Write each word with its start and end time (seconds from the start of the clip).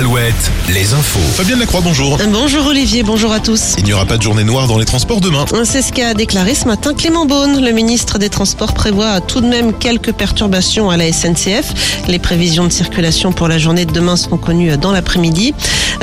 Alouette, 0.00 0.50
les 0.70 0.94
infos. 0.94 1.20
Fabien 1.34 1.56
Lacroix, 1.56 1.82
bonjour. 1.84 2.16
Bonjour 2.32 2.66
Olivier, 2.68 3.02
bonjour 3.02 3.32
à 3.32 3.38
tous. 3.38 3.74
Il 3.76 3.84
n'y 3.84 3.92
aura 3.92 4.06
pas 4.06 4.16
de 4.16 4.22
journée 4.22 4.44
noire 4.44 4.66
dans 4.66 4.78
les 4.78 4.86
transports 4.86 5.20
demain. 5.20 5.44
C'est 5.64 5.82
ce 5.82 5.92
qu'a 5.92 6.14
déclaré 6.14 6.54
ce 6.54 6.64
matin 6.64 6.94
Clément 6.94 7.26
Beaune. 7.26 7.62
Le 7.62 7.70
ministre 7.72 8.18
des 8.18 8.30
Transports 8.30 8.72
prévoit 8.72 9.20
tout 9.20 9.42
de 9.42 9.46
même 9.46 9.74
quelques 9.74 10.12
perturbations 10.12 10.88
à 10.88 10.96
la 10.96 11.12
SNCF. 11.12 12.06
Les 12.08 12.18
prévisions 12.18 12.64
de 12.64 12.72
circulation 12.72 13.32
pour 13.32 13.46
la 13.46 13.58
journée 13.58 13.84
de 13.84 13.92
demain 13.92 14.16
seront 14.16 14.38
connues 14.38 14.74
dans 14.78 14.90
l'après-midi. 14.90 15.52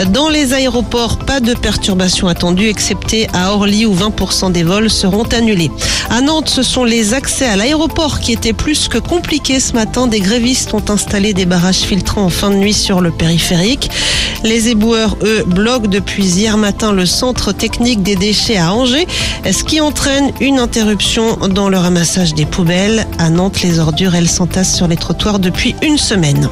Dans 0.10 0.30
les 0.30 0.54
aéroports, 0.54 1.18
pas 1.18 1.40
de 1.40 1.56
perturbations 1.56 2.28
attendues, 2.28 2.70
excepté 2.70 3.28
à 3.34 3.52
Orly 3.54 3.88
où 3.88 3.96
20% 3.96 4.52
des 4.52 4.62
vols 4.62 4.92
seront 4.92 5.24
annulés. 5.24 5.72
À 6.12 6.22
Nantes, 6.22 6.50
ce 6.50 6.62
sont 6.62 6.84
les 6.84 7.16
accès 7.16 7.48
à 7.48 7.56
l'aéroport 7.56 8.20
qui 8.20 8.32
étaient 8.32 8.54
plus 8.54 8.90
que 8.90 9.00
compliqués 9.00 9.60
ce 9.60 9.74
matin. 9.74 10.06
Des 10.06 10.20
grévistes 10.20 10.72
ont 10.76 10.84
installé 10.90 11.34
des 11.34 11.48
barrages 11.48 11.78
filtrants 11.78 12.26
en 12.26 12.30
fin 12.30 12.52
de 12.52 12.58
nuit 12.58 12.76
sur 12.76 13.02
le 13.02 13.10
périphérique. 13.10 13.87
Les 14.44 14.70
éboueurs, 14.70 15.18
eux, 15.24 15.44
bloquent 15.46 15.88
depuis 15.88 16.26
hier 16.26 16.58
matin 16.58 16.94
le 16.94 17.06
centre 17.06 17.52
technique 17.52 18.04
des 18.04 18.16
déchets 18.16 18.58
à 18.58 18.74
Angers, 18.74 19.08
ce 19.46 19.64
qui 19.64 19.82
entraîne 19.82 20.32
une 20.40 20.60
interruption 20.60 21.38
dans 21.50 21.70
le 21.70 21.78
ramassage 21.78 22.34
des 22.34 22.46
poubelles. 22.46 23.08
À 23.18 23.30
Nantes, 23.30 23.62
les 23.62 23.80
ordures, 23.80 24.16
elles 24.16 24.30
s'entassent 24.30 24.76
sur 24.76 24.88
les 24.88 24.98
trottoirs 24.98 25.40
depuis 25.40 25.76
une 25.82 25.98
semaine. 25.98 26.50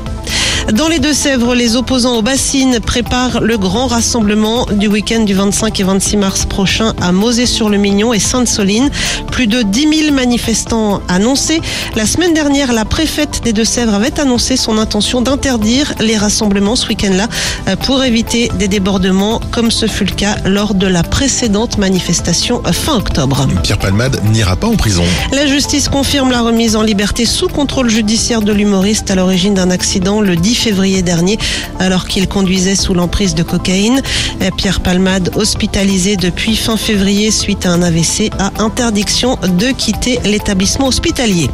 Dans 0.73 0.87
les 0.87 0.97
Deux-Sèvres, 0.97 1.53
les 1.53 1.75
opposants 1.75 2.17
aux 2.17 2.23
bassines 2.23 2.79
préparent 2.79 3.39
le 3.39 3.55
grand 3.55 3.85
rassemblement 3.85 4.65
du 4.65 4.87
week-end 4.87 5.19
du 5.19 5.35
25 5.35 5.79
et 5.79 5.83
26 5.83 6.17
mars 6.17 6.45
prochain 6.47 6.93
à 6.99 7.11
Mosée-sur-le-Mignon 7.11 8.13
et 8.13 8.19
Sainte-Soline. 8.19 8.89
Plus 9.31 9.45
de 9.45 9.61
10 9.61 10.05
000 10.05 10.15
manifestants 10.15 11.01
annoncés. 11.07 11.61
La 11.95 12.07
semaine 12.07 12.33
dernière, 12.33 12.73
la 12.73 12.83
préfète 12.83 13.43
des 13.43 13.53
Deux-Sèvres 13.53 13.93
avait 13.93 14.19
annoncé 14.19 14.57
son 14.57 14.79
intention 14.79 15.21
d'interdire 15.21 15.93
les 15.99 16.17
rassemblements 16.17 16.75
ce 16.75 16.87
week-end-là 16.87 17.27
euh, 17.67 17.75
pour 17.75 18.03
éviter 18.03 18.49
des 18.57 18.67
débordements 18.67 19.41
comme 19.51 19.69
ce 19.69 19.85
fut 19.85 20.05
le 20.05 20.15
cas 20.15 20.37
lors 20.45 20.73
de 20.73 20.87
la 20.87 21.03
précédente 21.03 21.77
manifestation 21.77 22.63
fin 22.63 22.95
octobre. 22.95 23.47
Pierre 23.61 23.77
Palmade 23.77 24.19
n'ira 24.31 24.55
pas 24.55 24.67
en 24.67 24.75
prison. 24.75 25.03
La 25.31 25.45
justice 25.45 25.89
confirme 25.89 26.31
la 26.31 26.41
remise 26.41 26.75
en 26.75 26.81
liberté 26.81 27.27
sous 27.27 27.49
contrôle 27.49 27.89
judiciaire 27.89 28.41
de 28.41 28.51
l'humoriste 28.51 29.11
à 29.11 29.15
l'origine 29.15 29.53
d'un 29.53 29.69
accident 29.69 30.21
le 30.21 30.35
10 30.35 30.54
février 30.55 31.01
dernier 31.01 31.37
alors 31.79 32.07
qu'il 32.07 32.27
conduisait 32.27 32.75
sous 32.75 32.93
l'emprise 32.93 33.35
de 33.35 33.43
cocaïne. 33.43 34.01
Pierre 34.57 34.81
Palmade, 34.81 35.31
hospitalisé 35.35 36.15
depuis 36.17 36.55
fin 36.55 36.77
février 36.77 37.31
suite 37.31 37.65
à 37.65 37.71
un 37.71 37.81
AVC, 37.81 38.31
a 38.39 38.51
interdiction 38.63 39.37
de 39.43 39.71
quitter 39.71 40.19
l'établissement 40.25 40.87
hospitalier. 40.87 41.49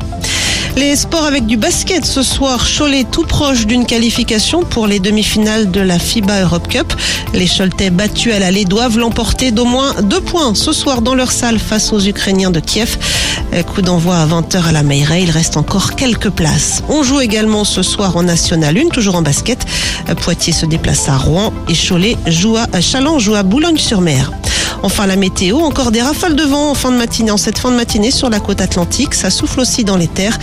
Les 0.78 0.96
sports 0.96 1.26
avec 1.26 1.46
du 1.46 1.58
basket 1.58 2.06
ce 2.06 2.24
soir, 2.24 2.66
Cholet 2.66 3.04
tout 3.04 3.24
proche 3.24 3.68
d'une 3.68 3.86
qualification 3.86 4.64
pour 4.64 4.88
les 4.88 5.00
demi-finales 5.00 5.70
de 5.70 5.82
la 5.82 6.00
FIBA 6.00 6.44
Europe 6.44 6.68
Cup. 6.70 6.94
Les 7.34 7.48
Choletais 7.48 7.90
battus 7.90 8.34
à 8.34 8.40
l'aller 8.40 8.64
doivent 8.64 8.98
l'emporter 8.98 9.52
d'au 9.52 9.66
moins 9.66 9.94
deux 10.02 10.22
points 10.22 10.56
ce 10.56 10.72
soir 10.72 11.02
dans 11.02 11.14
leur 11.14 11.32
salle 11.32 11.60
face 11.60 11.92
aux 11.92 12.00
Ukrainiens 12.00 12.52
de 12.52 12.62
Kiev. 12.62 12.98
Coup 13.74 13.82
d'envoi 13.82 14.16
à 14.18 14.26
20h 14.26 14.64
à 14.64 14.72
la 14.72 14.84
Meilleray, 14.84 15.24
il 15.24 15.32
reste 15.32 15.58
encore 15.58 15.96
quelques 15.96 16.30
places. 16.30 16.84
On 16.88 17.04
joue 17.04 17.20
également 17.20 17.66
ce 17.66 17.84
soir 17.84 18.16
en 18.16 18.24
National 18.24 18.78
1, 18.78 18.90
toujours 18.90 19.16
en 19.16 19.22
basket. 19.22 19.66
Poitiers 20.22 20.54
se 20.54 20.66
déplace 20.66 21.10
à 21.10 21.18
Rouen 21.18 21.52
et 21.68 21.76
Cholet 21.76 22.18
joue 22.28 22.56
à 22.56 22.82
Chaland 22.82 23.20
joue 23.20 23.36
à 23.36 23.44
Boulogne-sur-Mer. 23.44 24.32
Enfin, 24.84 25.06
la 25.06 25.16
météo, 25.16 25.58
encore 25.60 25.92
des 25.92 26.02
rafales 26.02 26.36
de 26.36 26.44
vent 26.44 26.72
en 26.72 26.74
fin 26.74 26.92
de 26.92 26.98
matinée, 26.98 27.32
en 27.32 27.38
cette 27.38 27.60
fin 27.60 27.72
de 27.72 27.76
matinée 27.76 28.12
sur 28.12 28.30
la 28.30 28.40
côte 28.40 28.62
atlantique. 28.62 29.14
Ça 29.14 29.30
souffle 29.30 29.60
aussi 29.60 29.84
dans 29.84 29.98
les 29.98 30.08
terres. 30.08 30.40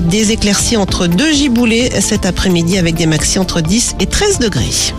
Des 0.00 0.32
éclaircies 0.32 0.76
entre 0.76 1.06
deux 1.06 1.32
giboulées 1.32 1.90
cet 2.00 2.26
après-midi 2.26 2.78
avec 2.78 2.94
des 2.94 3.06
maxi 3.06 3.38
entre 3.38 3.60
10 3.60 3.96
et 4.00 4.06
13 4.06 4.38
degrés. 4.38 4.94